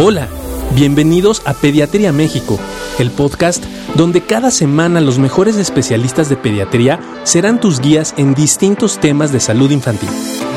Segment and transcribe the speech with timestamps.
[0.00, 0.28] Hola,
[0.76, 2.56] bienvenidos a Pediatría México,
[3.00, 3.64] el podcast
[3.96, 9.40] donde cada semana los mejores especialistas de pediatría serán tus guías en distintos temas de
[9.40, 10.08] salud infantil.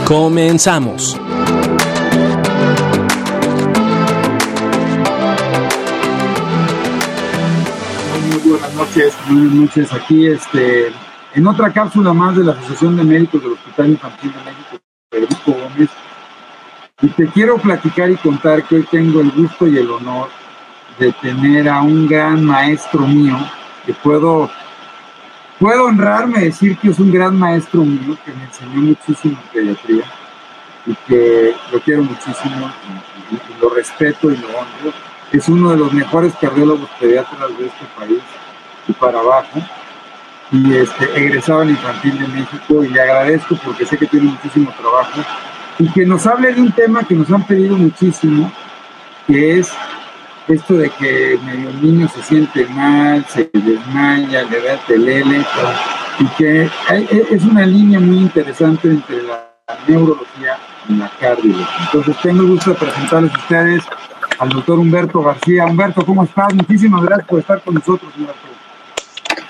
[0.08, 1.20] Comenzamos.
[8.30, 9.92] Muy buenas noches, buenas noches.
[9.92, 10.94] Aquí este,
[11.34, 15.52] en otra cápsula más de la Asociación de Médicos del Hospital Infantil de México, Federico
[15.52, 15.90] Gómez.
[17.02, 20.30] Y te quiero platicar y contar que hoy tengo el gusto y el honor
[21.00, 23.38] de tener a un gran maestro mío,
[23.86, 24.52] que puedo,
[25.60, 30.04] puedo honrarme decir que es un gran maestro mío, que me enseñó muchísimo pediatría
[30.86, 32.72] y que lo quiero muchísimo
[33.32, 34.94] y, lo respeto y lo honro.
[35.32, 38.22] Es uno de los mejores cardiólogos pediatras de este país
[38.88, 39.60] y para abajo
[40.52, 44.72] y este, egresado al Infantil de México y le agradezco porque sé que tiene muchísimo
[44.78, 45.22] trabajo
[45.82, 48.52] y que nos hable de un tema que nos han pedido muchísimo,
[49.26, 49.72] que es
[50.48, 55.44] esto de que medio niño se siente mal, se desmaya, le da telele,
[56.20, 59.50] y que hay, es una línea muy interesante entre la
[59.88, 61.68] neurología y la cardiología.
[61.86, 63.84] Entonces tengo el gusto de presentarles a ustedes
[64.38, 65.66] al doctor Humberto García.
[65.66, 66.54] Humberto, ¿cómo estás?
[66.54, 68.40] Muchísimas gracias por estar con nosotros, Humberto.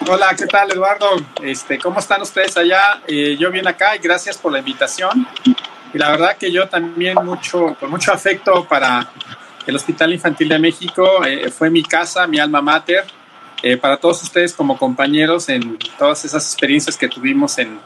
[0.07, 1.07] Hola, ¿qué tal Eduardo?
[1.43, 3.01] Este, ¿Cómo están ustedes allá?
[3.05, 5.27] Eh, yo bien acá y gracias por la invitación.
[5.93, 9.09] Y la verdad que yo también mucho, con mucho afecto para
[9.67, 13.03] el Hospital Infantil de México, eh, fue mi casa, mi alma mater,
[13.61, 17.79] eh, para todos ustedes como compañeros en todas esas experiencias que tuvimos en,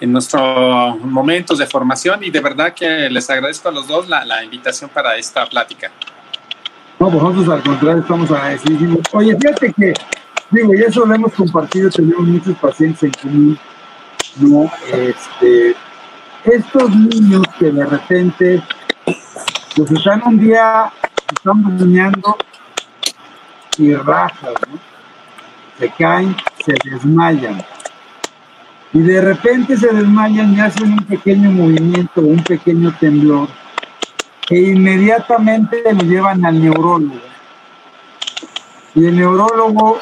[0.00, 4.24] en nuestros momentos de formación y de verdad que les agradezco a los dos la,
[4.24, 5.90] la invitación para esta plática.
[6.98, 9.00] No, pues nosotros al contrario estamos agradecidísimos.
[9.12, 9.92] Oye, fíjate que
[10.50, 13.58] digo, y eso lo hemos compartido, tenemos muchos pacientes en común,
[14.36, 14.70] ¿no?
[14.92, 15.74] Este,
[16.44, 18.62] estos niños que de repente,
[19.76, 20.92] pues están un día,
[21.32, 22.36] están bañando
[23.78, 24.78] y rajas, ¿no?
[25.78, 27.62] Se caen, se desmayan.
[28.92, 33.48] Y de repente se desmayan y hacen un pequeño movimiento, un pequeño temblor,
[34.50, 37.20] e inmediatamente lo llevan al neurólogo.
[38.94, 40.00] Y el neurólogo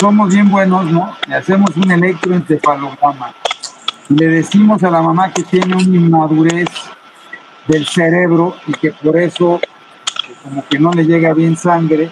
[0.00, 1.14] somos bien buenos, ¿no?
[1.28, 3.34] Le hacemos un electroencefalograma.
[4.08, 6.68] Le decimos a la mamá que tiene una inmadurez
[7.66, 9.60] del cerebro y que por eso
[10.42, 12.10] como que no le llega bien sangre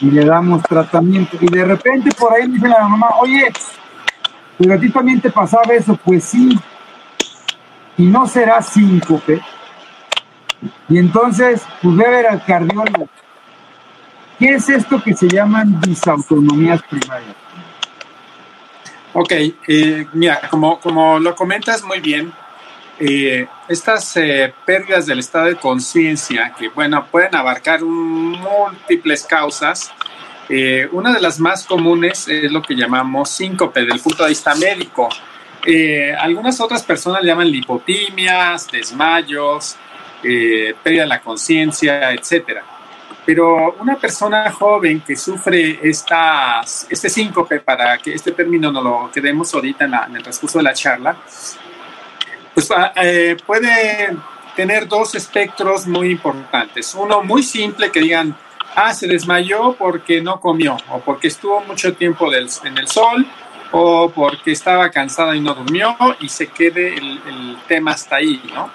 [0.00, 1.36] y le damos tratamiento.
[1.40, 3.50] Y de repente por ahí dice la mamá, oye,
[4.58, 6.58] pero a ti también te pasaba eso, pues sí.
[7.96, 9.40] Y no será síncope.
[10.88, 13.08] Y entonces, pues a ver al cardiólogo.
[14.38, 17.36] ¿Qué es esto que se llaman disautonomías primarias?
[19.14, 22.32] Ok, eh, mira, como, como lo comentas muy bien,
[23.04, 29.92] eh, estas eh, pérdidas del estado de conciencia, que bueno, pueden abarcar múltiples causas,
[30.48, 34.28] eh, una de las más comunes es lo que llamamos síncope desde el punto de
[34.28, 35.08] vista médico.
[36.18, 39.76] algunas otras personas le llaman lipotimias, desmayos,
[40.22, 42.64] pérdida de la conciencia, etcétera.
[43.24, 49.10] Pero una persona joven que sufre estas, este síncope, para que este término no lo
[49.12, 51.16] quedemos ahorita en, la, en el transcurso de la charla,
[52.54, 54.16] pues eh, puede
[54.56, 56.94] tener dos espectros muy importantes.
[56.94, 58.36] Uno muy simple que digan,
[58.74, 63.26] ah, se desmayó porque no comió, o porque estuvo mucho tiempo del, en el sol,
[63.70, 68.42] o porque estaba cansada y no durmió, y se quede el, el tema hasta ahí,
[68.52, 68.70] ¿no?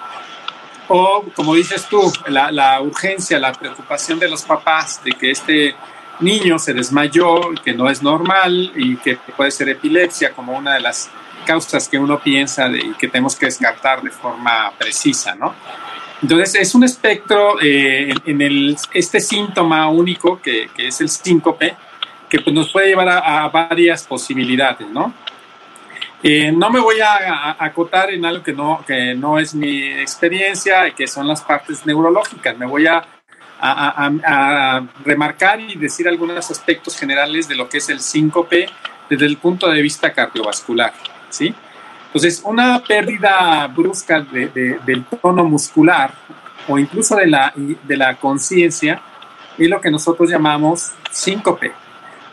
[0.89, 5.75] O, como dices tú, la, la, urgencia, la preocupación de los papás de que este
[6.19, 10.79] niño se desmayó, que no es normal y que puede ser epilepsia como una de
[10.79, 11.09] las
[11.45, 15.53] causas que uno piensa de, y que tenemos que descartar de forma precisa, ¿no?
[16.21, 21.75] Entonces, es un espectro eh, en, el, este síntoma único que, que es el síncope,
[22.27, 25.13] que pues, nos puede llevar a, a varias posibilidades, ¿no?
[26.23, 29.83] Eh, no me voy a, a, acotar en algo que no, que no es mi
[29.83, 32.57] experiencia, que son las partes neurológicas.
[32.57, 33.05] Me voy a,
[33.59, 38.67] a, remarcar y decir algunos aspectos generales de lo que es el síncope
[39.09, 40.93] desde el punto de vista cardiovascular.
[41.29, 41.53] ¿sí?
[42.07, 46.13] Entonces, una pérdida brusca de, de, del tono muscular
[46.67, 49.01] o incluso de la, de la conciencia
[49.57, 51.73] es lo que nosotros llamamos síncope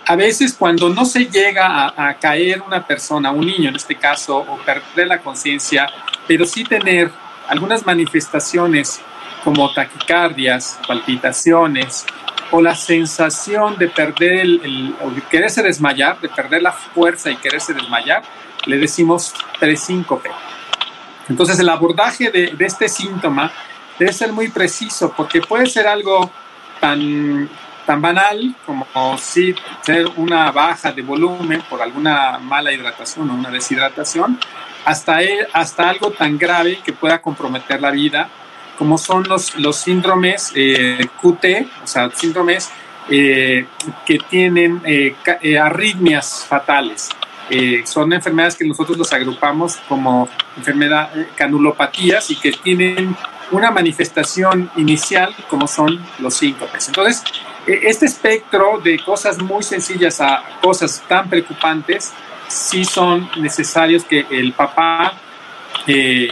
[0.07, 3.97] a veces cuando no se llega a, a, caer una persona, un niño en este
[3.97, 5.89] caso, o perder la conciencia,
[6.27, 7.11] pero sí tener
[7.49, 9.01] algunas manifestaciones
[9.43, 12.07] como taquicardias, palpitaciones,
[12.51, 17.31] o la sensación de perder el, el o de quererse desmayar, de perder la fuerza
[17.31, 18.23] y quererse desmayar,
[18.67, 20.31] le decimos presíncope.
[21.29, 23.51] Entonces el abordaje de, de este síntoma
[23.99, 26.31] debe ser muy preciso porque puede ser algo
[26.81, 27.49] tan,
[27.87, 28.87] tan banal como
[29.19, 29.55] si
[29.85, 34.39] tener una baja de volumen por alguna mala hidratación o una deshidratación,
[34.85, 35.19] hasta,
[35.53, 38.29] hasta algo tan grave que pueda comprometer la vida,
[38.79, 41.45] como son los, los síndromes eh, QT,
[41.83, 42.71] o sea, síndromes
[43.09, 43.67] eh,
[44.05, 45.15] que tienen eh,
[45.59, 47.11] arritmias fatales.
[47.85, 53.15] son enfermedades que nosotros los agrupamos como enfermedad canulopatías y que tienen
[53.51, 56.89] una manifestación inicial como son los síncopes.
[56.89, 62.13] Entonces, e, este espectro de cosas muy sencillas a cosas tan preocupantes,
[62.49, 65.15] sí son necesarios que el papá
[65.87, 66.29] eh,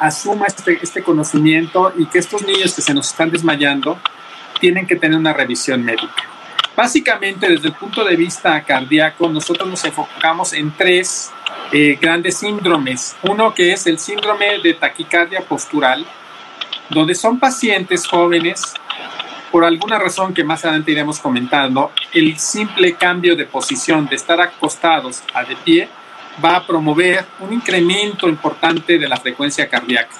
[0.00, 3.98] asuma este, este conocimiento y que estos niños que se nos están desmayando
[4.60, 6.24] tienen que tener una revisión médica.
[6.76, 11.32] Básicamente, desde el punto de vista cardíaco, nosotros nos enfocamos en tres
[11.72, 13.16] eh, grandes síndromes.
[13.22, 16.04] Uno que es el síndrome de taquicardia postural,
[16.90, 18.74] donde son pacientes jóvenes,
[19.54, 24.40] por alguna razón que más adelante iremos comentando, el simple cambio de posición de estar
[24.40, 25.88] acostados a de pie
[26.44, 30.16] va a promover un incremento importante de la frecuencia cardíaca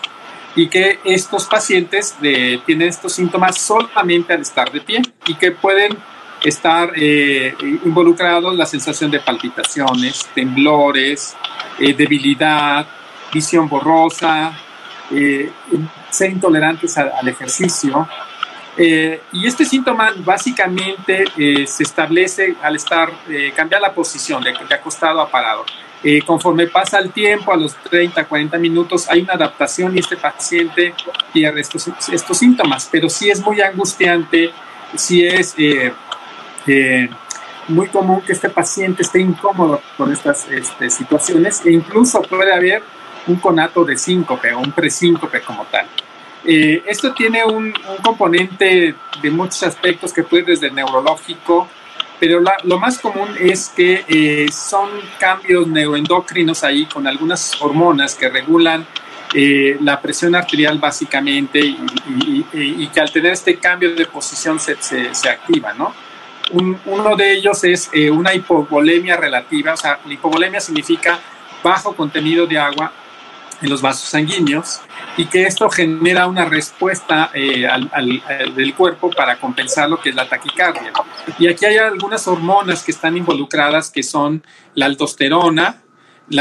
[0.54, 5.98] y que estos pacientes tienen estos síntomas solamente al estar de pie y que pueden
[6.44, 11.36] estar eh, involucrados la sensación de palpitaciones, temblores,
[11.80, 12.86] eh, debilidad,
[13.32, 14.56] visión borrosa,
[15.10, 15.50] eh,
[16.08, 18.08] ser intolerantes al, ejercicio.
[18.76, 23.12] Eh, y este síntoma básicamente eh, se establece al estar,
[23.54, 25.64] cambiar la posición de, acostado a parado.
[26.26, 30.94] conforme pasa el tiempo, a los 30, 40 minutos, hay una adaptación y este paciente
[31.32, 34.50] pierde estos, estos síntomas, pero sí es muy angustiante,
[34.94, 35.54] sí es
[37.68, 42.82] muy común que este paciente esté incómodo con estas este, situaciones e incluso puede haber
[43.26, 45.86] un conato de síncope o un presíncope como tal.
[46.44, 51.68] Eh, esto tiene un, componente de muchos aspectos que puede desde el neurológico,
[52.20, 58.28] pero lo más común es que eh, son cambios neuroendocrinos ahí con algunas hormonas que
[58.28, 58.86] regulan
[59.32, 65.28] eh, la presión arterial básicamente y, que al tener este cambio de posición se, se,
[65.28, 65.92] activa, ¿no?
[66.52, 71.18] uno de ellos es una hipovolemia relativa, o sea, la hipovolemia significa
[71.64, 72.92] bajo contenido de agua
[73.62, 74.80] en los vasos sanguíneos
[75.16, 77.90] y que esto genera una respuesta eh, al,
[78.54, 80.92] del cuerpo para compensar lo que es la taquicardia.
[81.38, 84.42] Y aquí hay algunas hormonas que están involucradas que son
[84.74, 85.82] la aldosterona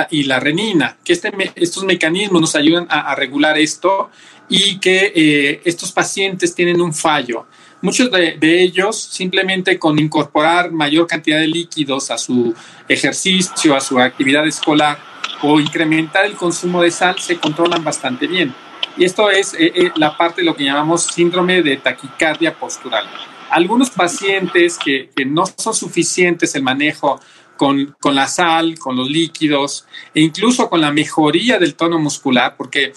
[0.10, 4.10] y la renina, que este, estos mecanismos nos ayudan a, regular esto
[4.48, 7.48] y que eh, estos pacientes tienen un fallo.
[7.84, 12.56] Muchos de, ellos simplemente con incorporar mayor cantidad de líquidos a su
[12.88, 14.98] ejercicio, a su actividad escolar,
[15.42, 18.56] o incrementar el consumo de sal se controlan bastante bien.
[18.96, 23.06] Y esto es eh, eh, la parte de lo que llamamos síndrome de taquicardia postural.
[23.50, 27.20] Algunos pacientes que, que no son suficientes el manejo
[27.58, 29.86] con, con, la sal, con los líquidos
[30.16, 32.94] e incluso con la mejoría del tono muscular, porque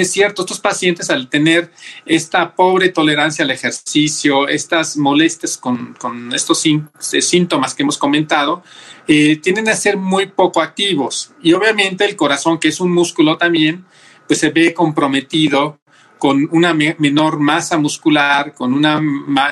[0.00, 1.70] es cierto, estos pacientes al tener
[2.06, 6.62] esta pobre tolerancia al ejercicio, estas molestias con, con estos
[6.98, 8.62] síntomas que hemos comentado,
[9.06, 11.32] eh, tienden a ser muy poco activos.
[11.42, 13.84] Y obviamente el corazón, que es un músculo también,
[14.26, 15.78] pues se ve comprometido
[16.22, 19.02] con una menor masa muscular, con una,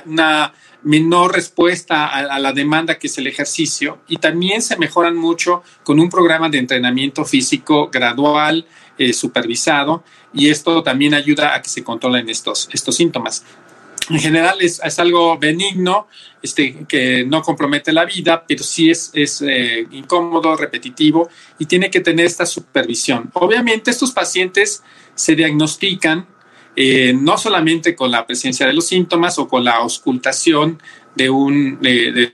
[0.07, 5.65] una menor respuesta a, la demanda que es el ejercicio y también se mejoran mucho
[5.83, 11.69] con un programa de entrenamiento físico gradual, eh, supervisado y esto también ayuda a que
[11.69, 13.45] se controlen estos, estos síntomas.
[14.09, 16.07] En general es, es algo benigno,
[16.41, 21.91] este, que no compromete la vida, pero sí es, es eh, incómodo, repetitivo y tiene
[21.91, 23.29] que tener esta supervisión.
[23.35, 24.85] Obviamente estos pacientes
[25.17, 26.29] se diagnostican
[26.77, 30.81] eh, no solamente con la presencia de los síntomas o con la auscultación
[31.15, 32.31] de un, del,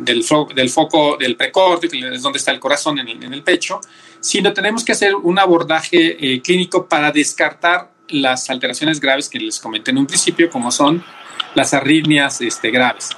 [0.00, 0.54] del, foco
[1.18, 1.36] del
[2.12, 3.80] es donde está el corazón en el, pecho,
[4.20, 9.60] sino tenemos que hacer un abordaje eh, clínico para descartar las alteraciones graves que les
[9.60, 11.04] comenté en un principio, como son
[11.54, 13.10] las arritmias este, graves.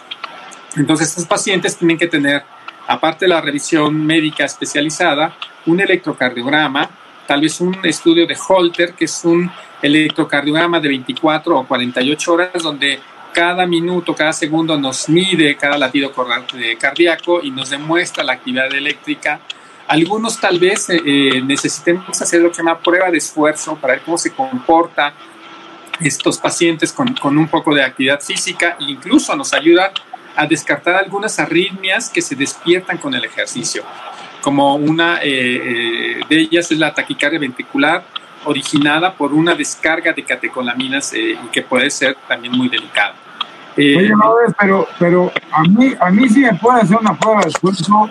[0.76, 2.42] Entonces, estos pacientes tienen que tener,
[2.86, 6.90] aparte de la revisión médica especializada, un electrocardiograma,
[7.32, 12.62] tal vez un estudio de Holter, que es un electrocardiograma de 24 o 48 horas,
[12.62, 13.00] donde
[13.32, 16.12] cada minuto, cada segundo nos mide cada latido
[16.78, 19.40] cardíaco y nos demuestra la actividad eléctrica.
[19.88, 23.94] Algunos tal vez eh, eh, necesitemos hacer lo que se llama prueba de esfuerzo para
[23.94, 25.14] ver cómo se comporta
[26.00, 29.90] estos pacientes con, con un poco de actividad física e incluso nos ayudan
[30.36, 33.84] a descartar algunas arritmias que se despiertan con el ejercicio,
[34.42, 38.04] como una eh, de ellas es la taquicardia ventricular
[38.44, 43.14] originada por una descarga de catecolaminas y que puede ser también muy delicada.
[43.76, 47.88] Oye, no, pero, pero a mí, a mí sí me puede hacer una prueba después,
[47.88, 48.10] no,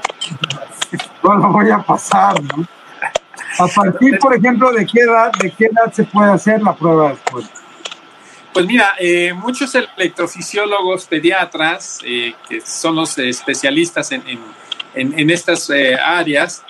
[1.24, 2.66] no lo voy a pasar, ¿no?
[3.60, 7.10] A partir, por ejemplo, de qué edad, de qué edad se puede hacer la prueba
[7.10, 7.46] después.
[8.54, 14.40] Pues mira, eh, muchos electrofisiólogos pediatras, eh, que son los especialistas en, en,
[14.94, 16.64] en estas eh, áreas,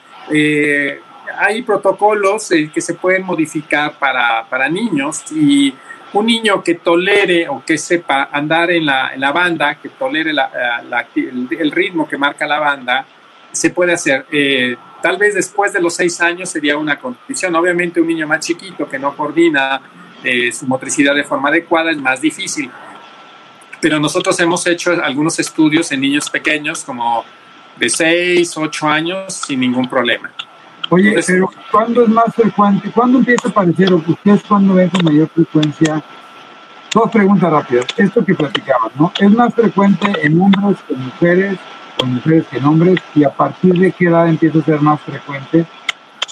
[1.38, 5.74] hay protocolos que se pueden modificar para, para, niños y
[6.14, 10.34] un niño que tolere o que sepa andar en la, en la banda, que tolere
[10.34, 10.52] la,
[11.16, 13.06] el, el, ritmo que marca la banda,
[13.52, 14.26] se puede hacer.
[15.02, 17.56] tal vez después de los seis años sería una condición.
[17.56, 19.82] Obviamente un niño más chiquito que no coordina
[20.52, 22.70] su motricidad de forma adecuada es más difícil.
[23.82, 27.26] Pero nosotros hemos hecho algunos estudios en niños pequeños como
[27.82, 30.32] de 6, 8 años sin ningún problema.
[30.90, 32.92] Oye, pero ¿cuándo es más frecuente?
[32.92, 33.92] ¿Cuándo empieza a aparecer?
[33.92, 36.04] ¿Ustedes cuándo ven con mayor frecuencia?
[36.94, 37.88] Dos preguntas rápidas.
[37.98, 39.12] Esto que platicaban, ¿no?
[39.20, 41.60] ¿Es más frecuente en hombres que en mujeres,
[41.98, 43.00] con mujeres que en hombres?
[43.16, 45.66] ¿Y a partir de qué edad empieza a ser más frecuente?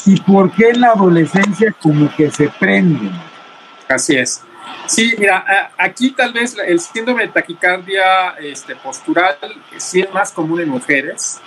[0.06, 3.12] ¿Y por qué en la adolescencia como que se prenden?
[3.88, 4.44] Así es.
[4.88, 9.38] Sí, mira, aquí tal vez el síndrome de taquicardia este, postural
[9.78, 11.40] sí es más común en mujeres.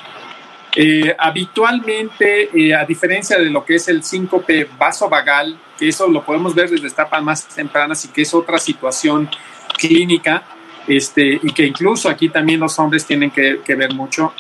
[0.75, 6.25] Eh, habitualmente, eh, a diferencia de lo que es el síncope vasovagal, que eso lo
[6.25, 9.29] podemos ver desde etapas más tempranas y que es otra situación
[9.77, 10.45] clínica,
[10.87, 14.33] este, y que incluso aquí también los hombres tienen que, ver mucho.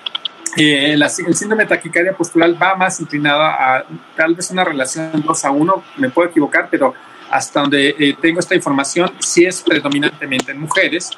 [0.56, 3.84] Eh, el síndrome de taquicardia postural va más inclinada a
[4.16, 6.94] tal vez una relación 2 a 1, me puedo equivocar, pero
[7.32, 11.10] hasta donde eh, tengo esta información, sí es predominantemente en mujeres,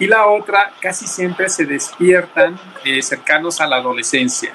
[0.00, 4.54] y la otra casi siempre se despiertan eh, cercanos a la adolescencia.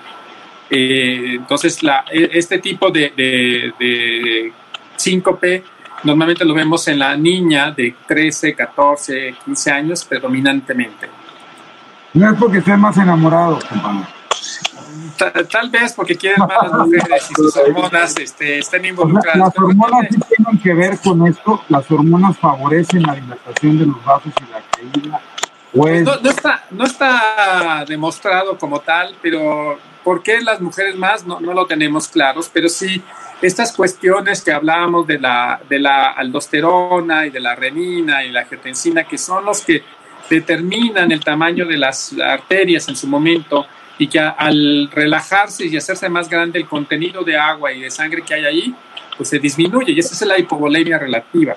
[0.69, 1.79] Eh, entonces,
[2.11, 4.51] e, este tipo de, de,
[4.95, 5.63] síncope
[6.03, 11.09] normalmente lo vemos en la niña de 13, 14, 15 años predominantemente.
[12.13, 14.22] No es porque esté más enamorado, compañero.
[15.49, 19.37] Tal, vez porque quieren más las mujeres y sus hormonas este, estén involucradas.
[19.37, 21.63] Las hormonas sí tienen que ver con esto.
[21.69, 25.21] Las hormonas favorecen la dilatación de los vasos y la caída.
[25.73, 31.25] Pues, no, está, no está demostrado como tal, pero ¿por qué las mujeres más?
[31.25, 33.01] No, no lo tenemos claros, pero sí
[33.41, 38.41] estas cuestiones que hablábamos de la, de la aldosterona y de la renina y la
[38.41, 39.83] angiotensina, que son los que
[40.29, 43.65] determinan el tamaño de las arterias en su momento,
[43.97, 48.21] y que al relajarse y hacerse más grande el contenido de agua y de sangre
[48.21, 48.75] que hay ahí,
[49.15, 51.55] pues se disminuye y esa es la hipovolemia relativa.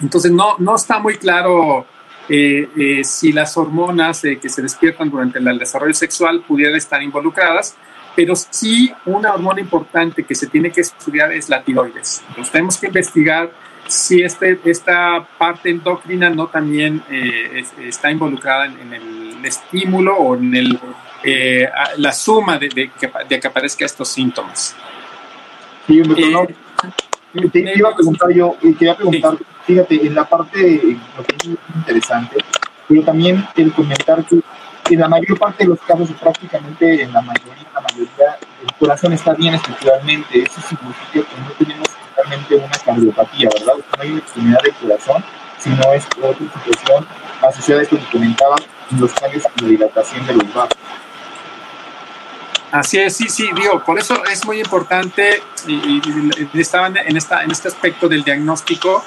[0.00, 1.86] Entonces no, no está muy claro
[2.28, 7.02] eh, eh, si las hormonas eh, que se despiertan durante el desarrollo sexual pudieran estar
[7.02, 7.76] involucradas,
[8.16, 12.22] pero sí una hormona importante que se tiene que estudiar es la tiroides.
[12.28, 13.52] Entonces tenemos que investigar
[13.86, 17.02] si este, esta parte endocrina no también
[17.82, 20.80] está involucrada en, en el estímulo o en el
[21.24, 24.74] eh, la suma de, de, que, de, que, aparezcan estos síntomas.
[25.86, 31.36] Sí, eh, te, iba a preguntar yo, quería preguntar, fíjate, en la parte, lo que
[31.36, 32.36] es interesante,
[32.88, 34.40] pero también el comentar que
[34.90, 39.12] en la mayor parte de los casos, prácticamente en la mayoría, la mayoría, el corazón
[39.14, 40.42] está bien estructuralmente.
[40.42, 43.74] Eso significa que no tenemos realmente una cardiopatía, ¿verdad?
[43.96, 45.24] No hay una extremidad del corazón,
[45.58, 47.06] sino es otra situación
[47.40, 48.56] asociada a esto que comentaba,
[48.98, 50.78] los cambios de dilatación de los vasos.
[52.74, 56.02] Así es, sí, sí, digo, por eso es muy importante, y,
[56.58, 59.00] estaban en, esta, en este aspecto del diagnóstico,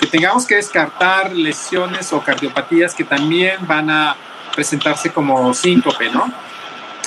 [0.00, 4.16] que tengamos que descartar lesiones o cardiopatías que también van a
[4.54, 6.32] presentarse como síncope, ¿no?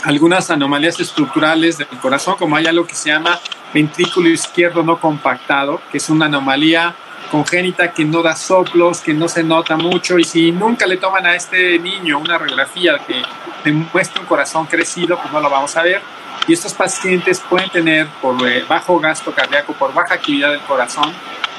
[0.04, 3.40] Algunas anomalías estructurales del corazón, como hay algo que se llama
[3.74, 6.94] ventrículo izquierdo no compactado, que es una anomalía
[7.34, 11.26] congénita que no da soplos, que no se nota mucho, y si nunca le toman
[11.26, 13.24] a este niño una radiografía que
[13.64, 16.00] demuestra un corazón crecido, pues no lo vamos a ver.
[16.48, 21.12] Y estos pacientes pueden tener por eh, bajo gasto cardíaco, por baja actividad del corazón,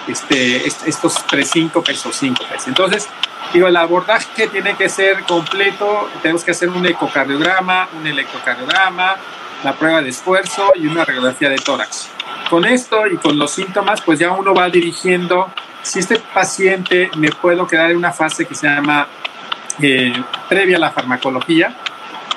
[0.07, 2.69] este, estos tres síncopes o síncopes.
[2.69, 3.09] Entonces,
[3.53, 9.17] digo, el abordaje tiene que ser completo, tenemos que hacer un ecocardiograma, un electrocardiograma,
[9.65, 12.11] la prueba de esfuerzo y una radiografía de tórax.
[12.49, 15.51] Con esto y con los síntomas, pues ya uno va dirigiendo
[15.83, 19.09] si este paciente me puedo quedar en una fase que se llama
[19.81, 20.13] eh,
[20.49, 21.75] previa a la farmacología,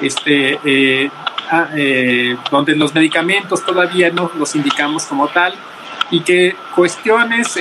[0.01, 1.09] este, eh,
[1.51, 5.53] ah, eh, donde los medicamentos todavía no los indicamos como tal
[6.09, 7.59] y que cuestiones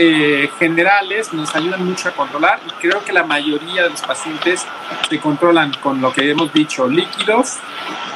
[0.56, 4.64] generales nos ayudan mucho a controlar y creo que la mayoría de los pacientes
[5.08, 7.56] se controlan con lo que hemos dicho, líquidos,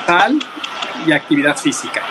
[0.07, 0.39] sal
[1.07, 2.03] y actividad física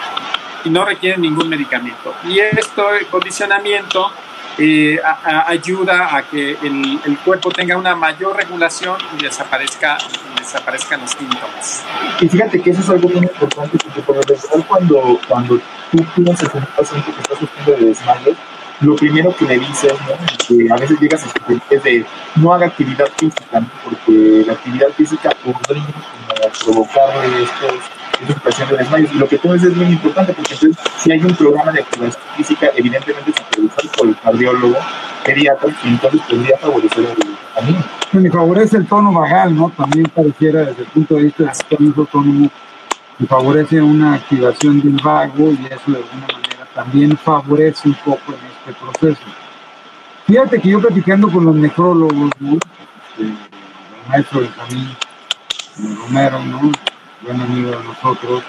[0.64, 2.14] y no requieren ningún medicamento.
[2.26, 4.12] Y esto, el condicionamiento,
[4.58, 5.00] eh,
[5.48, 9.98] ayuda a que el, el, cuerpo tenga una mayor regulación y desaparezca,
[10.38, 11.86] desaparezcan los síntomas.
[12.20, 15.60] Y fíjate que eso es algo muy importante, porque por lo general cuando, cuando
[15.92, 18.38] tú piensas en un paciente que está sufriendo de desmayos,
[18.82, 20.16] lo primero que le dices, ¿no?
[20.48, 21.30] que a veces llegas a
[21.70, 22.06] es de
[22.36, 25.86] no haga actividad física, porque la actividad física podría
[26.64, 31.34] provocarle estos Y lo que tú dices es muy importante porque entonces, si hay un
[31.36, 34.76] programa de activación física, evidentemente supervisado por el cardiólogo
[35.24, 37.86] pediatra, y entonces podría favorecer el camino.
[38.12, 39.70] Me favorece el tono vagal, ¿no?
[39.70, 42.50] También pareciera desde el punto de vista del sistema autónomo,
[43.20, 48.34] me favorece una activación del vago y eso de alguna manera también favorece un poco
[48.34, 49.22] en este proceso.
[50.26, 52.54] Fíjate que yo platicando con los nefrólogos, ¿no?
[52.54, 53.38] Este, el
[54.08, 54.92] maestro camino,
[56.04, 56.72] Romero, ¿no?
[57.22, 58.44] Buen amigo de nosotros.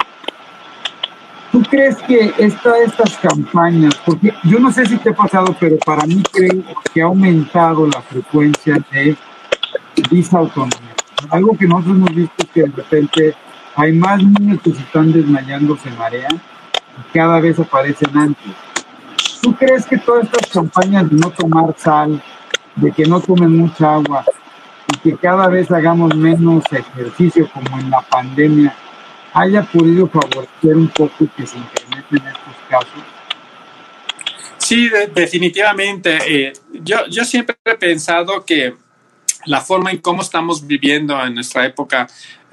[1.52, 5.76] ¿Tú crees que esta, estas campañas, porque yo no sé si te ha pasado, pero
[5.78, 6.62] para mí creo
[6.94, 9.16] que ha aumentado la frecuencia de
[10.10, 10.94] disautonomía?
[11.30, 13.34] Algo que nosotros hemos visto es que de repente
[13.74, 18.52] hay más niños que se están desmayando, se marean y cada vez aparecen antes.
[19.42, 22.22] ¿Tú crees que todas estas campañas de no tomar sal,
[22.76, 24.24] de que no tomen mucha agua,
[25.02, 28.74] que cada vez hagamos menos ejercicio como en la pandemia
[29.32, 33.02] haya podido favorecer un poco que se incrementen estos casos?
[34.58, 36.18] Sí, definitivamente.
[36.26, 36.52] Eh,
[36.82, 38.74] yo, yo siempre he pensado que
[39.46, 42.06] la forma en cómo estamos viviendo en nuestra época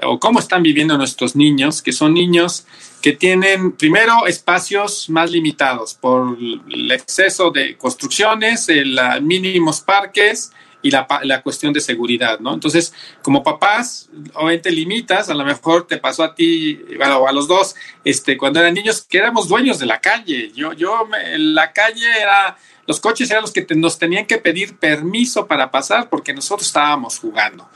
[0.03, 2.65] o cómo están viviendo nuestros niños, que son niños
[3.01, 10.51] que tienen primero espacios más limitados por el exceso de construcciones, el, mínimos parques,
[10.81, 12.53] y la, la, cuestión de seguridad, ¿no?
[12.53, 17.48] Entonces, como papás, obviamente limitas, a lo mejor te pasó a ti, bueno, a los
[17.48, 20.51] dos, este, cuando eran niños, que éramos dueños de la calle.
[20.55, 25.47] Yo, yo, la calle era, los coches eran los que nos tenían que pedir permiso
[25.47, 27.67] para pasar porque nosotros estábamos jugando.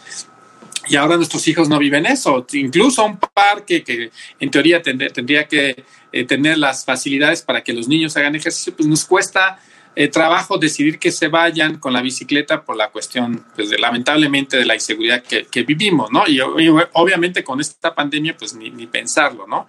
[0.88, 2.46] Y ahora nuestros hijos no viven eso.
[2.54, 7.88] Incluso un parque que en teoría tendría, que eh, tener las facilidades para que los
[7.88, 9.60] niños hagan ejercicio, pues nos cuesta
[9.96, 14.58] eh, trabajo decidir que se vayan con la bicicleta por la cuestión, pues de, lamentablemente,
[14.58, 16.24] de la inseguridad que, que vivimos, ¿no?
[16.28, 19.68] Y, obviamente con esta pandemia, pues ni, ni, pensarlo, ¿no?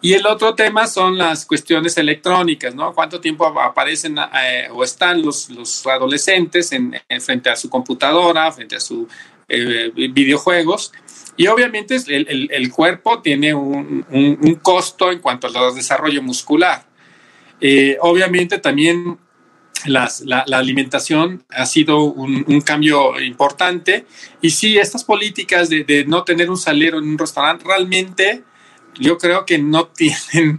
[0.00, 2.92] Y el otro tema son las cuestiones electrónicas, ¿no?
[2.92, 8.74] ¿Cuánto tiempo aparecen eh, o están los, los adolescentes en, frente a su computadora, frente
[8.74, 9.06] a sus
[9.48, 10.92] eh, videojuegos?
[11.36, 16.84] Y obviamente el, el, cuerpo tiene un, un, un, costo en cuanto al desarrollo muscular.
[17.60, 19.18] Eh, obviamente también
[19.86, 20.08] la,
[20.52, 24.06] alimentación ha sido un, cambio importante.
[24.40, 28.44] Y sí, estas políticas de, no tener un salero en un restaurante realmente
[28.98, 30.58] yo creo que no tienen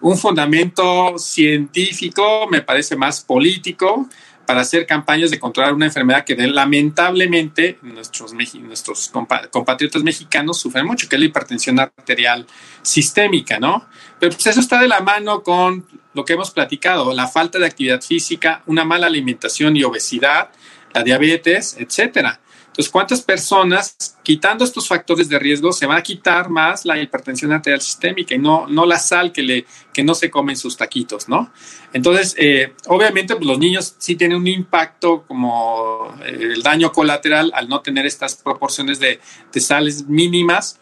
[0.00, 4.08] un fundamento científico, me parece más político
[4.46, 9.12] para hacer campañas de controlar una enfermedad que lamentablemente nuestros, nuestros
[9.50, 12.46] compatriotas mexicanos sufren mucho, que es la hipertensión arterial
[12.82, 13.86] sistémica, ¿no?
[14.18, 17.66] Pero pues eso está de la mano con lo que hemos platicado, la falta de
[17.66, 20.50] actividad física, una mala alimentación y obesidad,
[20.92, 22.40] la diabetes, etcétera.
[22.72, 27.52] Entonces, ¿cuántas personas, quitando estos factores de riesgo, se va a quitar más la hipertensión
[27.52, 31.28] arterial sistémica y no, no la sal que, le, que no se comen sus taquitos,
[31.28, 31.52] ¿no?
[31.92, 37.52] Entonces, eh, obviamente, pues, los niños sí tienen un impacto como eh, el daño colateral
[37.54, 39.20] al no tener estas proporciones de,
[39.52, 40.80] de sales mínimas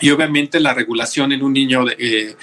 [0.00, 2.36] y obviamente la regulación en un niño de, eh,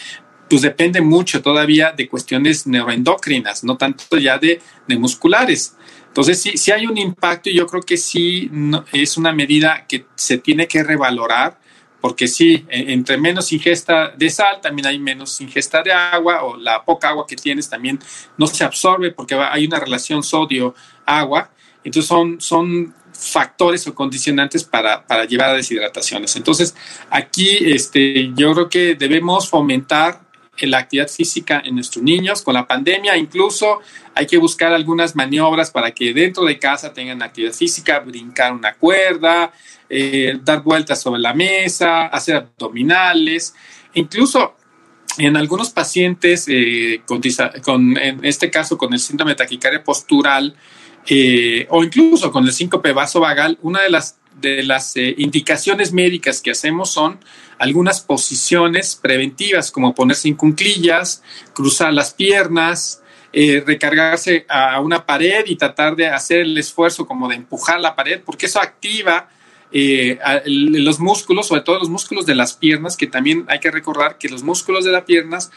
[0.47, 5.75] pues depende mucho todavía de cuestiones neuroendocrinas, no tanto ya de, de musculares.
[6.15, 8.49] Entonces, sí, sí, hay un impacto y yo creo que sí
[8.93, 11.59] es una medida que se tiene que revalorar,
[11.99, 16.55] porque sí, e, entre menos ingesta de sal, también hay menos ingesta de agua, o
[16.55, 17.99] la poca agua que tienes también
[18.37, 21.51] no se absorbe porque hay una relación sodio-agua.
[21.83, 26.33] Entonces, son, son factores o condicionantes para, para llevar a deshidrataciones.
[26.37, 26.75] Entonces,
[27.09, 30.21] aquí este, yo creo que debemos fomentar
[30.61, 32.41] la actividad física en nuestros niños.
[32.41, 33.79] Con la pandemia incluso
[34.13, 38.73] hay que buscar algunas maniobras para que dentro de casa tengan actividad física, brincar una
[38.73, 39.51] cuerda,
[39.89, 43.53] eh, dar vueltas sobre la mesa, hacer abdominales.
[43.93, 44.55] Incluso
[45.17, 50.55] en algunos pacientes, eh, con, en este caso con el síndrome de postural,
[51.07, 56.41] eh, o incluso con el síncope vasovagal, una de las de las eh, indicaciones médicas
[56.41, 57.19] que hacemos son
[57.57, 65.45] algunas posiciones preventivas, como ponerse en cunclillas, cruzar las piernas, eh, recargarse a una pared
[65.45, 69.29] y tratar de hacer el esfuerzo como de empujar la pared, porque eso activa
[69.71, 74.17] eh, los músculos, sobre todo los músculos de las piernas, que también hay que recordar
[74.17, 75.51] que los músculos de las piernas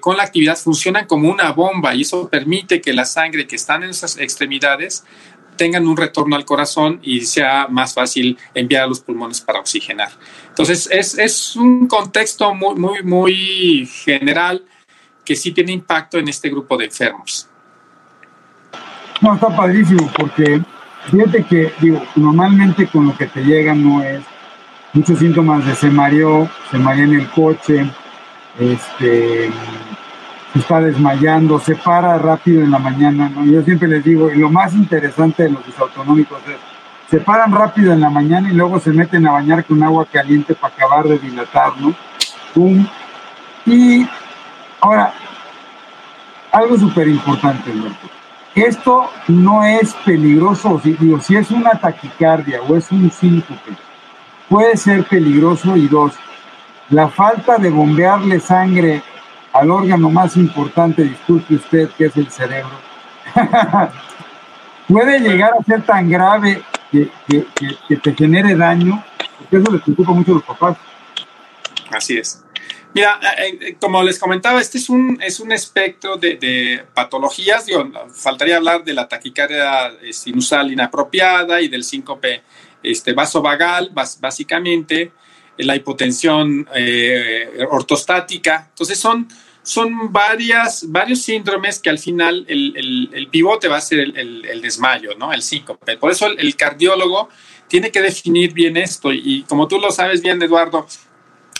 [0.00, 3.84] con la actividad funcionan como una bomba y eso permite que la sangre que están
[3.84, 5.04] en esas extremidades
[5.62, 10.10] tengan un retorno al corazón y sea más fácil enviar a los pulmones para oxigenar.
[10.48, 14.64] Entonces, es, es un contexto muy, muy, muy general
[15.24, 17.48] que sí tiene impacto en este grupo de enfermos.
[19.20, 20.60] No, está padrísimo porque
[21.12, 24.20] fíjate que, digo, normalmente con lo que te llega no es
[24.94, 27.88] muchos síntomas de se mareó, se mareó en el coche,
[28.58, 29.48] este,
[30.54, 33.44] está desmayando, se para rápido en la mañana, ¿no?
[33.44, 36.56] Yo siempre les digo, y lo más interesante de los disautonómicos es,
[37.10, 40.54] se paran rápido en la mañana y luego se meten a bañar con agua caliente
[40.54, 41.94] para acabar de dilatar, ¿no?
[42.54, 42.86] ¡Pum!
[43.66, 44.06] Y
[44.80, 45.12] ahora,
[46.50, 47.72] algo súper importante,
[48.54, 53.72] Esto no es peligroso, si, digo, si es una taquicardia o es un síncope,
[54.48, 56.12] puede ser peligroso y dos,
[56.90, 59.02] la falta de bombearle sangre
[59.52, 62.72] al órgano más importante, disculpe usted, que es el cerebro,
[64.88, 67.08] puede llegar a ser tan grave que,
[68.02, 69.02] te genere daño,
[69.38, 70.76] porque eso les preocupa mucho a los papás.
[71.90, 72.42] Así es.
[72.94, 77.66] Mira, eh, eh, como les comentaba, este es un, es un espectro de, patologías.
[78.14, 82.42] faltaría hablar de la taquicardia sinusal inapropiada y del síncope
[82.82, 85.12] este, vasovagal, básicamente
[85.58, 88.66] la hipotensión eh, ortostática.
[88.70, 89.28] Entonces son,
[89.62, 95.32] son varias, varios síndromes que al final el, pivote va a ser el, desmayo, ¿no?
[95.32, 95.96] el síncope.
[95.96, 97.28] Por eso el, cardiólogo
[97.68, 100.86] tiene que definir bien esto y como tú lo sabes bien, Eduardo,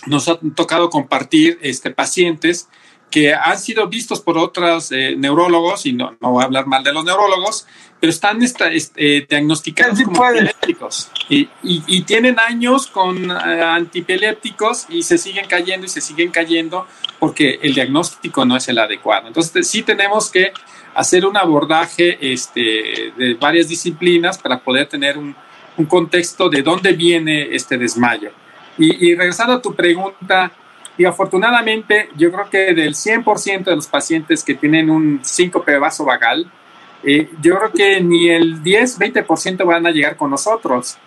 [0.05, 2.67] nos ha tocado compartir este, pacientes
[3.13, 6.83] que han sido vistos por otros eh, neurólogos, y no, no, voy a hablar mal
[6.83, 7.67] de los neurólogos,
[7.99, 15.45] pero están eh, diagnosticados como epilépticos y, y, tienen años con antipilépticos y se siguen
[15.47, 16.87] cayendo y se siguen cayendo
[17.19, 19.27] porque el diagnóstico no es el adecuado.
[19.27, 20.51] Entonces sí tenemos que
[20.95, 25.35] hacer un abordaje este, de varias disciplinas para poder tener un,
[25.77, 28.31] un contexto de dónde viene este desmayo.
[28.75, 30.51] Y, y regresando a tu pregunta,
[30.97, 36.49] y afortunadamente, yo creo que del 100% de los pacientes que tienen un síncope vasovagal,
[37.03, 40.97] eh, yo creo que ni el 10, 20% van a llegar con nosotros.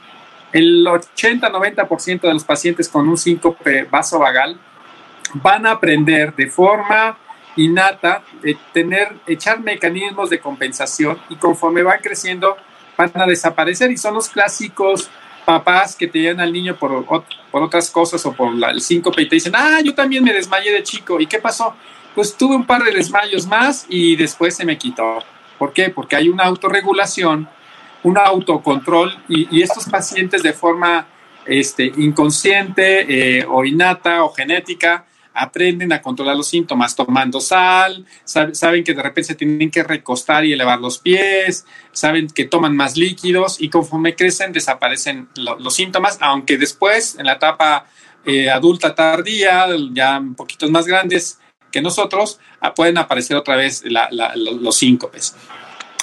[0.53, 4.59] El 80, 90% de los pacientes con un síncope vasovagal
[5.35, 7.16] van a aprender de forma
[7.57, 12.57] innata, de tener, echar mecanismos de compensación y conforme van creciendo
[12.96, 15.11] van a desaparecer y son los clásicos
[15.46, 19.28] papás que te llevan al niño por, por otras cosas o por el síncope y
[19.28, 21.18] te dicen, ah, yo también me desmayé de chico.
[21.20, 21.74] ¿Y qué pasó?
[22.14, 25.20] Pues tuve un par de desmayos más y después se me quitó.
[25.59, 25.88] ¿Por qué?
[25.88, 27.48] Porque hay una autorregulación,
[28.02, 31.06] un autocontrol y, estos pacientes de forma
[31.46, 35.06] este, inconsciente eh, o innata o genética
[35.37, 40.44] aprenden a controlar los síntomas tomando sal, saben que de repente se tienen que recostar
[40.44, 46.18] y elevar los pies, saben que toman más líquidos y conforme crecen desaparecen los síntomas,
[46.20, 47.87] aunque después en la etapa
[48.25, 51.38] eh, adulta tardía, ya un poquito más grandes
[51.70, 55.37] que nosotros, ah, pueden aparecer otra vez los síncopes.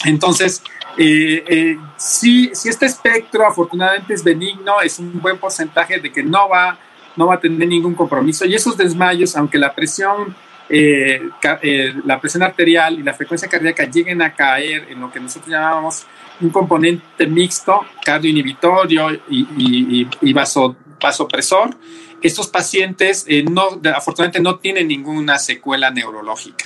[0.06, 0.62] Entonces,
[0.98, 6.22] eh, eh, si, si este espectro afortunadamente es benigno, es un buen porcentaje de que
[6.22, 6.78] no va
[7.15, 8.45] no va a tener ningún compromiso.
[8.45, 10.36] Y esos desmayos, aunque la presión,
[10.69, 11.21] eh,
[11.62, 15.49] eh, la presión arterial y la frecuencia cardíaca lleguen a caer en lo que nosotros
[15.49, 16.06] llamamos
[16.41, 21.78] un componente mixto, cardioinhibitorio y, y, vasopresor,
[22.21, 26.65] estos pacientes eh, no, afortunadamente no tienen ninguna secuela neurológica.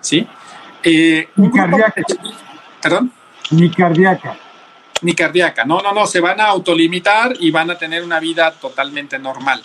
[0.00, 0.26] ¿sí?
[0.84, 2.02] Ni cardíaca.
[2.82, 3.12] ¿Perdón?
[3.50, 4.36] Ni cardíaca
[5.04, 5.64] ni cardíaca.
[5.64, 9.62] No, no, no, se van a autolimitar y van a tener una vida totalmente normal.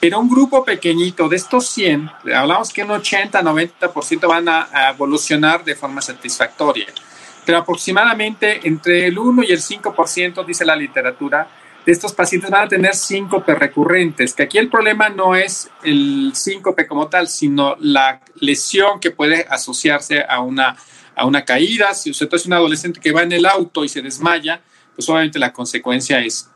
[0.00, 5.64] Pero un grupo pequeñito de estos 100, hablamos que un 80, 90% van a, evolucionar
[5.64, 6.86] de forma satisfactoria.
[7.44, 11.48] Pero aproximadamente entre el 1 y el 5%, dice la literatura,
[11.84, 16.32] de estos pacientes van a tener síncope recurrentes, que aquí el problema no es el
[16.34, 20.76] síncope como tal, sino la lesión que puede asociarse a una,
[21.16, 21.94] a una caída.
[21.94, 24.60] Si usted es un adolescente que va en el auto y se desmaya,
[24.94, 26.50] pues obviamente la consecuencia es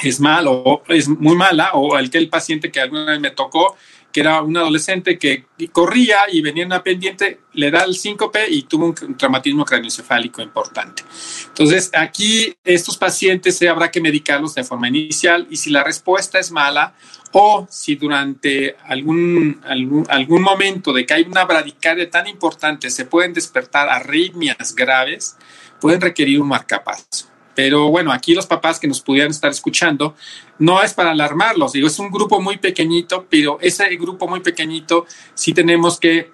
[0.00, 3.76] es malo, es muy mala, o el que el paciente que alguna vez me tocó,
[4.12, 8.46] que era un adolescente que corría y venía en una pendiente, le da el síncope
[8.48, 11.02] y tuvo un traumatismo craneoencefálico importante.
[11.48, 16.38] Entonces, aquí estos pacientes se habrá que medicarlos de forma inicial y si la respuesta
[16.38, 16.94] es mala
[17.32, 23.06] o si durante algún, algún, algún momento de que hay una bradicardia tan importante se
[23.06, 25.38] pueden despertar arritmias graves,
[25.80, 27.31] pueden requerir un marcapaso.
[27.54, 30.14] Pero bueno, aquí los papás que nos pudieran estar escuchando,
[30.58, 35.06] no es para alarmarlos, digo, es un grupo muy pequeñito, pero ese grupo muy pequeñito
[35.34, 36.30] sí tenemos que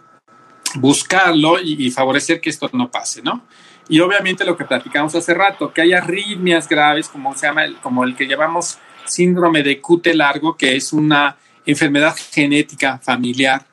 [0.77, 3.43] buscarlo y, favorecer que esto no pase, ¿no?
[3.89, 8.05] Y obviamente lo que platicamos hace rato, que hay arritmias graves, como se llama, como
[8.05, 13.65] el que llamamos síndrome de cute largo, que es una enfermedad genética familiar,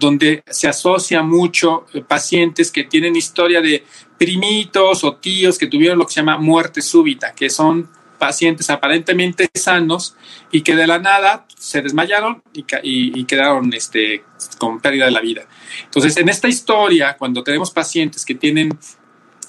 [0.00, 3.84] donde se asocia mucho eh, pacientes que tienen historia de
[4.18, 9.48] primitos o tíos que tuvieron lo que se llama muerte súbita, que son pacientes aparentemente
[9.54, 10.16] sanos
[10.50, 14.24] y que de la nada se desmayaron y, quedaron este,
[14.58, 15.42] con pérdida de la vida.
[15.84, 18.78] Entonces, en esta historia, cuando tenemos pacientes que tienen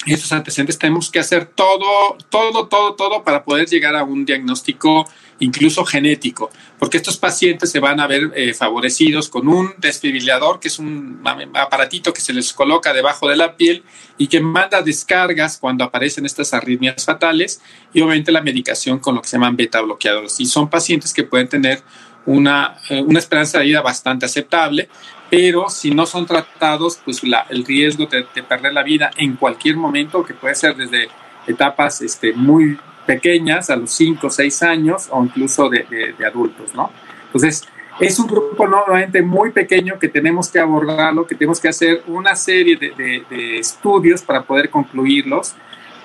[0.06, 5.06] estos antecedentes, tenemos que hacer todo, todo, todo, todo para poder llegar a un diagnóstico
[5.42, 10.70] incluso genético, porque estos pacientes se van a ver eh, favorecidos con un desfibrilador, que
[10.70, 11.22] es un
[11.56, 13.84] aparatito que se les coloca debajo de la piel
[14.18, 19.22] y que manda descargas cuando aparecen estas arritmias fatales y obviamente la medicación con lo
[19.22, 20.40] que se llaman beta bloqueadores.
[20.40, 21.82] Y son pacientes que pueden tener
[22.28, 24.90] una, eh, una esperanza de vida bastante aceptable,
[25.32, 30.24] pero si no son tratados, pues el riesgo de, perder la vida en cualquier momento,
[30.24, 31.10] que puede ser desde
[31.48, 32.78] etapas este, muy
[33.14, 36.92] pequeñas, a los 5 o 6 años, o incluso de, adultos, ¿no?
[37.26, 37.64] Entonces,
[38.00, 42.36] es un grupo nuevamente muy pequeño que tenemos que abordarlo, que tenemos que hacer una
[42.36, 45.56] serie de, estudios para poder concluirlos,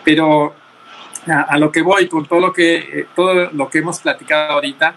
[0.04, 0.54] pero
[1.26, 4.96] a, lo que voy con todo lo que, eh, todo lo que hemos platicado ahorita,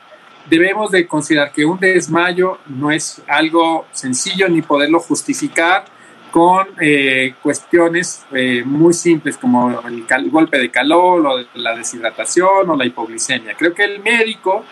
[0.50, 5.86] debemos de considerar que un desmayo no es algo sencillo ni poderlo justificar
[6.32, 12.76] con eh, cuestiones eh, muy simples como el, golpe de calor o la deshidratación o
[12.76, 13.56] la hipoglicemia.
[13.56, 14.64] Creo que el médico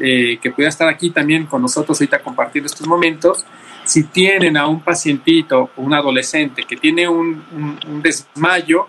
[0.00, 3.44] eh, que pueda estar aquí también con nosotros ahorita compartiendo estos momentos,
[3.84, 7.42] si tienen a un pacientito un adolescente que tiene un,
[7.86, 8.86] un, desmayo,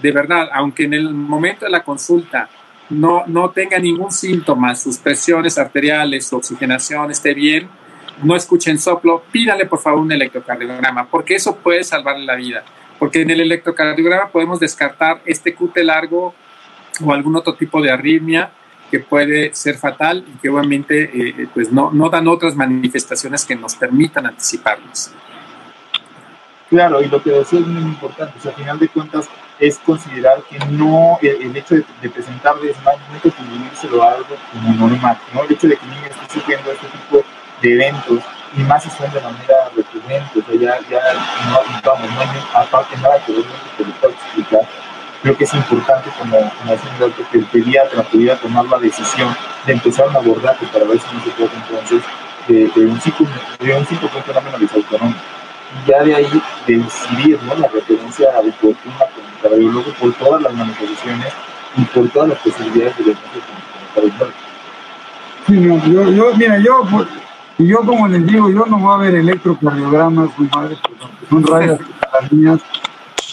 [0.00, 2.48] de verdad, aunque en el momento de la consulta
[2.88, 7.68] no, no tenga ningún síntoma, sus presiones arteriales, su oxigenación esté bien,
[8.22, 12.64] no escuchen soplo, pídale por favor un electrocardiograma, porque eso puede salvarle la vida.
[12.98, 16.34] Porque en el electrocardiograma podemos descartar este cute largo
[17.04, 18.50] o algún otro tipo de arritmia
[18.90, 23.54] que puede ser fatal y que obviamente eh, pues no, no dan otras manifestaciones que
[23.54, 25.12] nos permitan anticiparnos.
[26.70, 29.28] Claro, y lo que decía es muy importante, o sea, al final de cuentas
[29.58, 34.74] es considerar que no, el, hecho de, presentar desmayo no hay que a algo como
[34.74, 35.44] normal, ¿no?
[35.44, 37.24] El hecho de que el niño esté sufriendo este tipo de
[37.62, 38.22] eventos,
[38.56, 41.00] y más si son de manera recurrente, o sea, ya, ya
[41.50, 44.62] no, vamos, no hay aparte nada que que lo pueda explicar.
[45.22, 46.76] Creo que es importante, como, como
[47.30, 51.24] que el pediatra pudiera tomar la decisión de empezar un abordaje para ver si no
[51.24, 52.02] se puede entonces
[52.46, 53.26] de, de un ciclo
[53.58, 55.14] de un ciclo con fenómeno disautónomo.
[55.74, 57.54] Y ya de ahí decidir ¿no?
[57.56, 61.32] la referencia oportuna con el cardiólogo por todas las manifestaciones
[61.76, 63.46] y por todas las posibilidades de diagnóstico
[63.94, 64.48] con el cardiólogo.
[65.46, 67.08] Sí, no, yo, yo, mira, yo pues,
[67.58, 70.76] y yo, como les digo, yo no voy a ver electrocardiogramas, muy madre,
[71.28, 71.80] son rayas
[72.12, 72.60] las mías.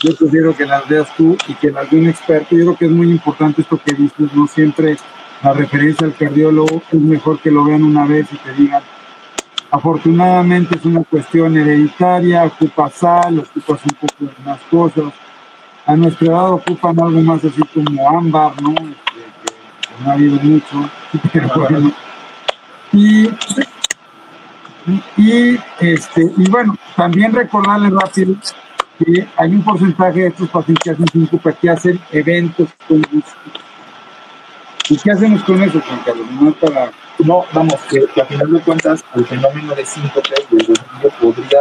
[0.02, 2.56] Yo prefiero que las veas tú y que las vea un experto.
[2.56, 4.98] Yo creo que es muy importante esto que dices, no siempre
[5.44, 8.82] la referencia al cardiólogo es mejor que lo vean una vez y te digan.
[9.72, 15.14] Afortunadamente es una cuestión hereditaria, ocupa sal, ocupas un poco de más cosas.
[15.86, 18.72] A nuestra edad ocupan algo más así como ámbar, ¿no?
[18.72, 18.86] Este,
[19.44, 20.90] que, no ha habido mucho.
[22.94, 23.28] Y
[25.18, 28.36] y, este, y bueno, también recordarles rápido
[29.00, 33.02] que hay un porcentaje de estos pacientes que hacen síncope que hacen eventos con
[34.88, 36.28] ¿Y qué hacemos con eso, Juan Carlos?
[36.40, 36.92] No, para...
[37.24, 41.60] no vamos, que, a final de cuentas el fenómeno de síncope desde el podría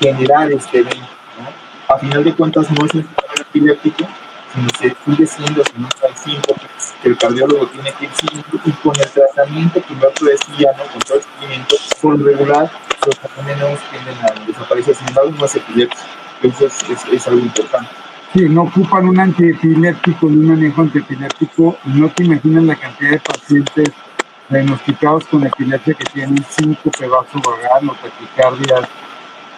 [0.00, 1.06] generar este evento.
[1.38, 1.94] ¿no?
[1.94, 4.08] A final de cuentas no es un fenómeno epiléptico,
[4.78, 6.66] se sigue siendo, si no hay síncope,
[7.02, 10.84] que el cardiólogo tiene que ir siguiendo y con el tratamiento que yo decía, ¿no?
[10.92, 12.70] con todo el seguimiento, por regular,
[13.06, 14.94] los fenómenos tienden a desaparecer.
[14.94, 16.06] Sin embargo, no es epilepsia.
[16.42, 16.66] Eso
[17.12, 17.90] es, algo importante.
[18.34, 21.78] Sí, no ocupan un antiepiléptico ni un manejo antiepiléptico.
[21.84, 23.90] No te imaginas la cantidad de pacientes
[24.48, 28.88] diagnosticados con epilepsia que tienen cinco pedazos vagal o taquicardias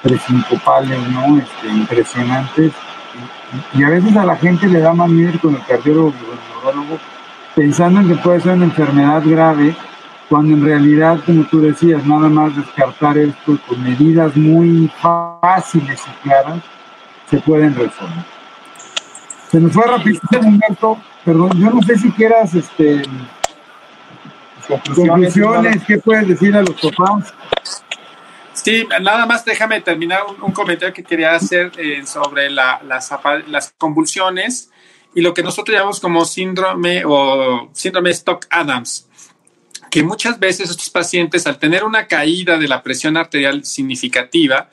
[0.02, 1.38] presincopales, ¿no?
[1.38, 2.72] Este, impresionantes.
[3.74, 6.98] Y, a veces a la gente le da más miedo con el cardiólogo el neurólogo
[7.54, 9.74] pensando en que puede ser una enfermedad grave,
[10.28, 16.28] cuando en realidad, como tú decías, nada más descartar esto con medidas muy fáciles y
[16.28, 16.60] claras,
[17.28, 18.24] se pueden resolver.
[19.50, 23.02] Se nos fue rápido momento, perdón, yo no sé si quieras este,
[24.68, 27.34] conclusiones, ¿qué puedes decir a los papás?
[28.64, 32.82] Sí, nada más déjame terminar un, comentario que quería hacer eh, sobre las,
[33.46, 34.70] las convulsiones
[35.14, 39.08] y lo que nosotros llamamos como síndrome o síndrome Stock-Adams,
[39.90, 44.70] que muchas veces estos pacientes al tener una caída de la presión arterial significativa,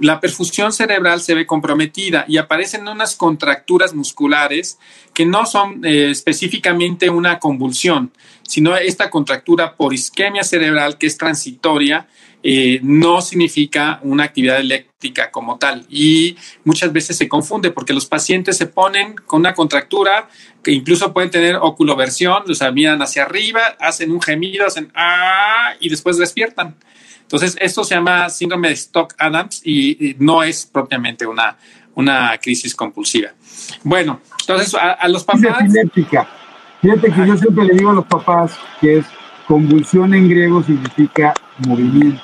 [0.00, 4.78] la perfusión cerebral se ve comprometida y aparecen unas contracturas musculares
[5.12, 11.16] que no son eh, específicamente una convulsión, sino esta contractura por isquemia cerebral que es
[11.16, 12.08] transitoria
[12.46, 15.86] eh, no significa una actividad eléctrica como tal.
[15.88, 20.28] Y muchas veces se confunde porque los pacientes se ponen con una contractura
[20.62, 25.72] que incluso pueden tener oculoversión, o sea, miran hacia arriba, hacen un gemido, hacen ah,
[25.80, 26.76] y después despiertan.
[27.24, 31.56] Entonces, esto se llama síndrome de Stock-Adams y, no es propiamente una,
[31.94, 33.30] una crisis compulsiva.
[33.82, 35.60] Bueno, entonces a, los papás...
[35.60, 36.28] epiléptica.
[36.80, 39.06] Fíjate que yo siempre le digo a los papás que es
[39.48, 41.32] convulsión en griego significa
[41.66, 42.22] movimiento.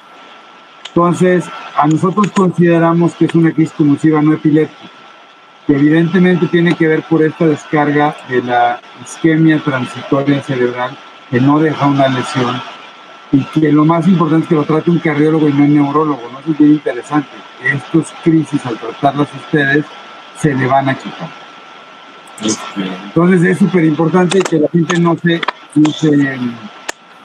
[0.88, 1.44] Entonces,
[1.76, 4.90] a nosotros consideramos que es una crisis convulsiva no epiléptica,
[5.66, 10.96] que evidentemente tiene que ver por esta descarga de la isquemia transitoria cerebral
[11.30, 12.60] que no deja una lesión
[13.32, 16.22] y que lo más importante es que lo trate un cardiólogo y no un neurólogo,
[16.32, 16.40] ¿no?
[16.40, 17.28] es bien interesante.
[17.62, 19.84] Estas crisis, al tratarlas ustedes,
[20.38, 21.28] se le van a quitar.
[23.04, 25.40] Entonces es súper importante que la gente no se,
[25.74, 26.38] no se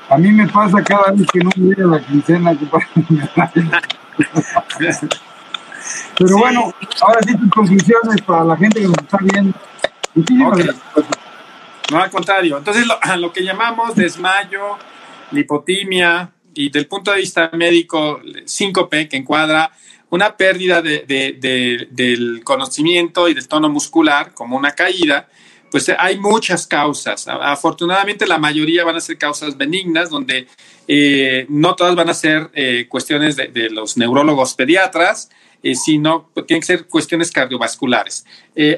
[0.09, 2.51] a mí me pasa cada vez que no me llega la quincena.
[6.17, 9.57] Pero bueno, ahora sí tus conclusiones para la gente que nos está viendo.
[11.91, 12.57] No, al contrario.
[12.57, 14.77] Entonces, lo, lo, que llamamos desmayo,
[15.31, 19.71] lipotimia y del punto de vista médico, síncope, que encuadra
[20.09, 25.27] una pérdida de, de, del conocimiento y del tono muscular, como una caída,
[25.71, 27.27] pues eh, hay muchas causas.
[27.27, 30.47] Afortunadamente la mayoría van a ser causas benignas, donde
[30.87, 35.29] eh, no todas van a ser eh, cuestiones de, los neurólogos pediatras,
[35.73, 38.23] sino tienen que ser cuestiones cardiovasculares.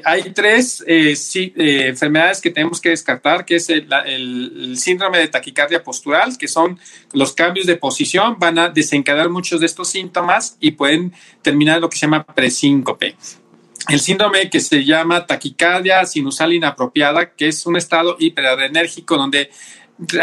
[0.04, 6.48] hay tres enfermedades que tenemos que descartar, que es el, síndrome de taquicardia postural, que
[6.48, 6.80] son
[7.12, 11.82] los cambios de posición, van a desencadenar muchos de estos síntomas y pueden terminar en
[11.82, 13.16] lo que se llama presíncope
[13.88, 19.50] el síndrome que se llama taquicardia sinusal inapropiada, que es un estado hiperadrenérgico donde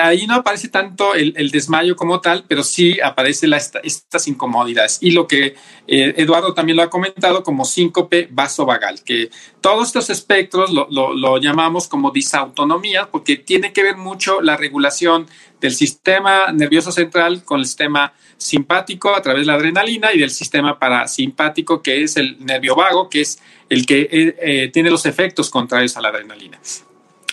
[0.02, 3.48] ahí no aparece tanto el, desmayo como tal, pero sí aparece
[3.84, 5.00] estas incomodidades.
[5.02, 5.56] Y lo que
[5.88, 9.30] eh, Eduardo también lo ha comentado como síncope vasovagal, que
[9.62, 15.28] todos estos espectros lo, llamamos como disautonomía, porque tiene que ver mucho la regulación
[15.60, 20.32] del sistema nervioso central con el sistema simpático a través de la adrenalina y del
[20.32, 25.06] sistema parasimpático, que es el nervio vago, que es el que eh, eh, tiene los
[25.06, 26.60] efectos contrarios a la adrenalina.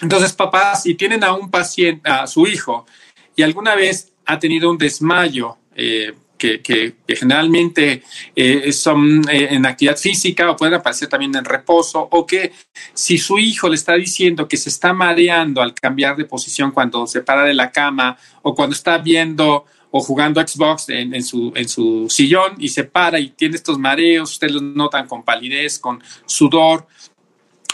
[0.03, 2.85] Entonces, papás, si tienen a un paciente, a su hijo,
[3.35, 8.03] y alguna vez ha tenido un desmayo, eh, que, generalmente
[8.73, 12.53] son en actividad física o pueden aparecer también en reposo, o que
[12.93, 17.07] si su hijo le está diciendo que se está mareando al cambiar de posición cuando
[17.07, 21.69] se para de la cama o cuando está viendo o jugando Xbox en, su, en
[21.69, 26.03] su sillón y se para y tiene estos mareos, ustedes los notan con palidez, con
[26.25, 26.87] sudor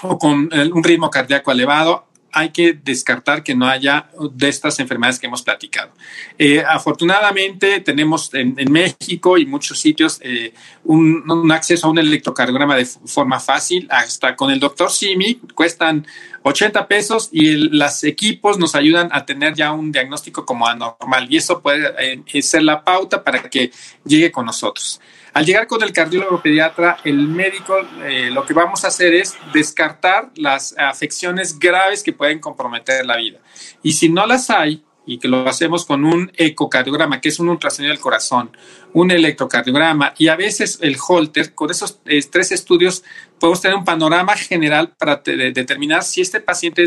[0.03, 4.79] o con eh, un ritmo cardíaco elevado, hay que descartar que no haya de estas
[4.81, 5.93] enfermedades que hemos platicado.
[6.39, 10.53] Eh, afortunadamente tenemos en, México y muchos sitios eh,
[10.85, 16.07] un, acceso a un electrocardiograma de forma fácil, hasta con el doctor Simi, cuestan
[16.43, 21.39] 80 pesos y los equipos nos ayudan a tener ya un diagnóstico como anormal y
[21.39, 23.71] eso puede eh, ser la pauta para que
[24.05, 25.01] llegue con nosotros.
[25.33, 29.37] Al llegar con el cardiólogo pediatra, el médico eh, lo que vamos a hacer es
[29.53, 33.39] descartar las afecciones graves que pueden comprometer la vida.
[33.83, 37.49] Y si no las hay, y que lo hacemos con un ecocardiograma, que es un
[37.49, 38.51] ultrasonido del corazón,
[38.93, 43.05] un electrocardiograma y a veces el Holter, con esos eh, tres estudios
[43.39, 46.85] podemos tener un panorama general para determinar si este paciente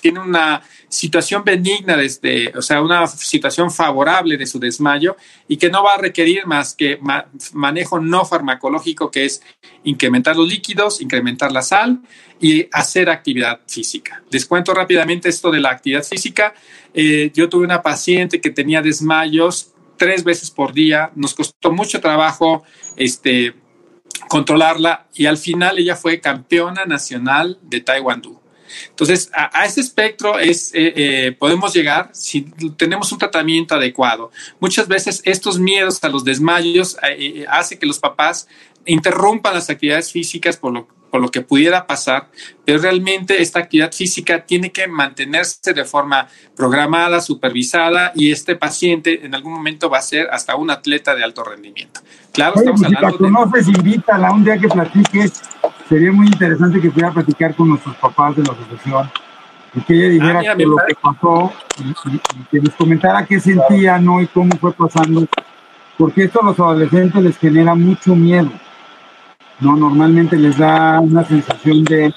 [0.00, 5.16] tiene una situación benigna, desde, o sea, una situación favorable de su desmayo
[5.48, 7.00] y que no va a requerir más que
[7.52, 9.42] manejo no farmacológico, que es
[9.84, 12.00] incrementar los líquidos, incrementar la sal
[12.40, 14.22] y hacer actividad física.
[14.30, 16.54] Les cuento rápidamente esto de la actividad física.
[16.94, 22.00] Eh, yo tuve una paciente que tenía desmayos tres veces por día, nos costó mucho
[22.00, 22.62] trabajo
[22.96, 23.54] este,
[24.28, 28.40] controlarla y al final ella fue campeona nacional de Taekwondo.
[28.90, 32.42] Entonces, a, ese espectro es, eh, eh, podemos llegar si
[32.76, 34.30] tenemos un tratamiento adecuado.
[34.60, 38.46] Muchas veces estos miedos a los desmayos eh, hace que los papás
[38.84, 42.28] interrumpan las actividades físicas por, por lo que pudiera pasar,
[42.64, 49.24] pero realmente esta actividad física tiene que mantenerse de forma programada, supervisada y este paciente
[49.24, 52.00] en algún momento va a ser hasta un atleta de alto rendimiento.
[52.32, 55.42] Claro, estamos pues, hablando si la conoces, invítala un día que platiques.
[55.88, 59.10] Sería muy interesante que pudiera platicar con nuestros papás de la asociación
[59.74, 64.20] y que ella dijera ah, lo que pasó y, que nos comentara qué sentía, ¿no?
[64.20, 65.26] Y cómo fue pasando.
[65.96, 68.50] Porque esto a los adolescentes les genera mucho miedo
[69.60, 69.76] ¿no?
[69.76, 72.14] Normalmente les da una sensación de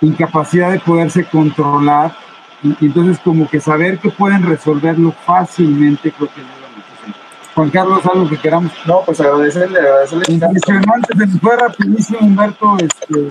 [0.00, 2.14] incapacidad de poderse controlar
[2.62, 7.18] y, entonces como que saber que pueden resolverlo fácilmente creo que mucho.
[7.54, 8.72] Juan Carlos, algo que queramos.
[8.86, 10.24] No, pues agradecerle, agradecerle.
[10.28, 13.28] Impresionante, se fue rapidísimo Humberto, este,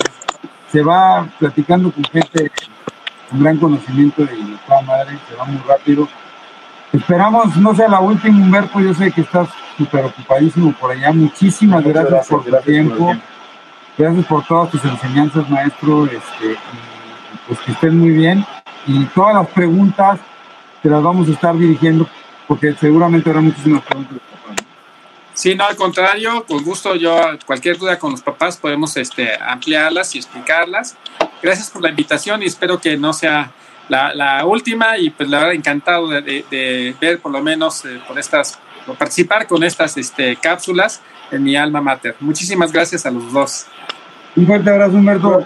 [0.71, 2.51] se va platicando con gente
[3.29, 6.07] con gran conocimiento de la madre, se va muy rápido.
[6.93, 11.11] Esperamos, no sea la última, Humberto, yo sé que estás súper ocupadísimo por allá.
[11.11, 13.15] Muchísimas gracias, por tu tiempo.
[13.97, 16.05] Gracias por todas tus enseñanzas, maestro.
[16.05, 16.57] Este, y,
[17.47, 18.45] pues que estén muy bien.
[18.85, 20.19] Y todas las preguntas
[20.83, 22.07] te las vamos a estar dirigiendo
[22.47, 24.19] porque seguramente habrá muchísimas preguntas.
[25.33, 30.13] Sí, no, al contrario, con gusto yo cualquier duda con los papás podemos este, ampliarlas
[30.13, 30.95] y explicarlas.
[31.41, 33.51] Gracias por la invitación y espero que no sea
[33.89, 38.59] la, última y pues la verdad encantado de, ver por lo menos eh, por estas
[38.97, 42.15] participar con estas este, cápsulas en mi alma mater.
[42.19, 43.65] Muchísimas gracias a los dos.
[44.35, 45.41] Un fuerte abrazo, Humberto.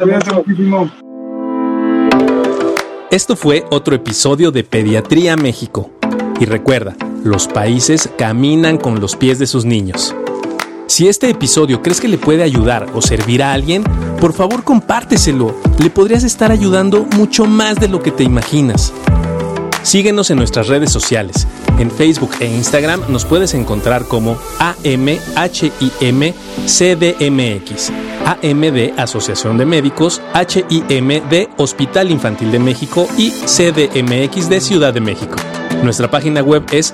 [0.45, 0.89] muchísimo.
[3.11, 5.91] Esto fue otro episodio de Pediatría México.
[6.39, 10.15] Y recuerda, los países caminan con los pies de sus niños.
[10.87, 13.83] Si este episodio crees que le puede ayudar o servir a alguien,
[14.17, 15.55] por favor compárteselo.
[15.79, 18.93] Le podrías estar ayudando mucho más de lo que te imaginas.
[19.83, 21.47] Síguenos en nuestras redes sociales.
[21.79, 25.51] En Facebook e Instagram nos puedes encontrar como AMHIMCDMX,
[28.25, 34.93] AM de Asociación de Médicos, HIM de Hospital Infantil de México y CDMX de Ciudad
[34.93, 35.37] de México.
[35.83, 36.93] Nuestra página web es